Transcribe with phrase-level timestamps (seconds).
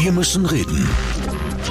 [0.00, 0.88] Wir müssen reden.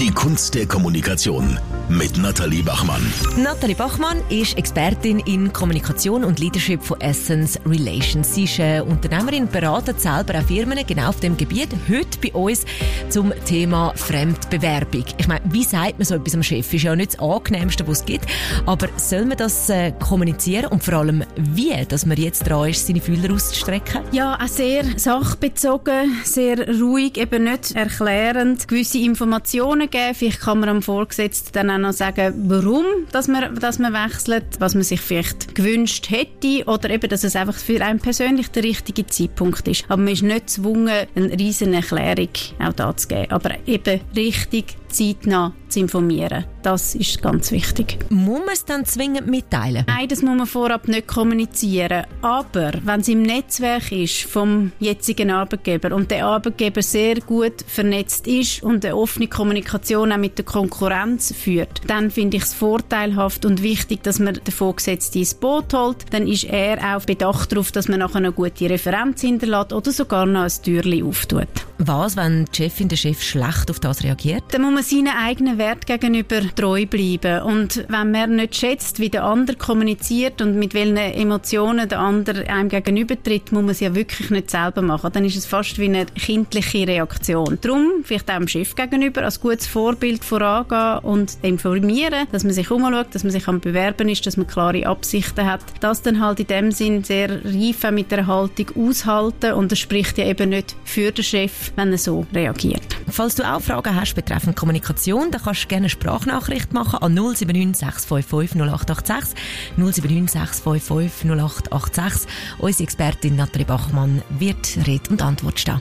[0.00, 1.56] Die Kunst der Kommunikation
[1.88, 3.00] mit Nathalie Bachmann.
[3.36, 8.34] Nathalie Bachmann ist Expertin in Kommunikation und Leadership von Essence Relations.
[8.34, 11.68] Sie ist eine Unternehmerin, beratet selber auch Firmen genau auf dem Gebiet.
[11.88, 12.66] Heute bei uns
[13.08, 15.04] zum Thema Fremdbewerbung.
[15.16, 16.72] Ich meine, wie sagt man so etwas am Chef?
[16.72, 18.26] Ist ja nicht das angenehmste, was es gibt.
[18.66, 22.86] Aber soll man das äh, kommunizieren und vor allem wie, dass man jetzt dran ist,
[22.86, 24.02] seine Fühler auszustrecken?
[24.12, 30.14] Ja, auch sehr sachbezogen, sehr ruhig, eben nicht erklärend, gewisse Informationen geben.
[30.14, 34.44] Vielleicht kann man am Vorgesetzten dann auch noch sagen, warum dass man, dass man wechselt,
[34.58, 38.64] was man sich vielleicht gewünscht hätte oder eben, dass es einfach für einen persönlich der
[38.64, 39.84] richtige Zeitpunkt ist.
[39.88, 42.28] Aber man ist nicht gezwungen, eine riesen Erklärung
[42.58, 43.30] auch da zu geben.
[43.30, 46.44] Aber eben richtig zeitnah informieren.
[46.62, 47.98] Das ist ganz wichtig.
[48.10, 49.84] Muss man es dann zwingend mitteilen?
[49.86, 52.04] Nein, das muss man vorab nicht kommunizieren.
[52.20, 58.26] Aber wenn es im Netzwerk ist vom jetzigen Arbeitgeber und der Arbeitgeber sehr gut vernetzt
[58.26, 63.44] ist und eine offene Kommunikation auch mit der Konkurrenz führt, dann finde ich es vorteilhaft
[63.44, 66.04] und wichtig, dass man den Vorgesetzten ins Boot holt.
[66.10, 70.26] Dann ist er auch bedacht darauf, dass man nachher eine gute Referenz hinterlässt oder sogar
[70.26, 71.67] noch ein Türchen auftut.
[71.80, 74.42] Was, wenn die Chefin, der Chef schlecht auf das reagiert?
[74.50, 77.42] Dann muss man seinen eigenen Wert gegenüber treu bleiben.
[77.42, 82.48] Und wenn man nicht schätzt, wie der andere kommuniziert und mit welchen Emotionen der andere
[82.48, 85.12] einem gegenübertritt, muss man es ja wirklich nicht selber machen.
[85.12, 87.58] Dann ist es fast wie eine kindliche Reaktion.
[87.60, 92.72] Darum vielleicht auch dem Chef gegenüber als gutes Vorbild vorangehen und informieren, dass man sich
[92.72, 95.60] umschaut, dass man sich am Bewerben ist, dass man klare Absichten hat.
[95.78, 100.18] Das dann halt in dem Sinn sehr reif mit der Haltung aushalten und das spricht
[100.18, 102.96] ja eben nicht für den Chef, wenn er so reagiert.
[103.10, 107.14] Falls du auch Fragen hast betreffend Kommunikation, dann kannst du gerne eine Sprachnachricht machen an
[107.14, 109.34] 079 655 0886
[109.76, 112.28] 079 655 0886.
[112.58, 115.80] Unsere Expertin Nathalie Bachmann wird Rede und Antwort stehen.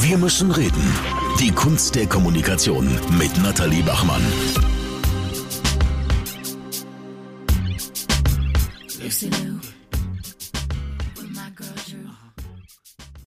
[0.00, 0.82] Wir müssen reden.
[1.40, 4.22] Die Kunst der Kommunikation mit Nathalie Bachmann.
[9.02, 9.60] Lucy Lou.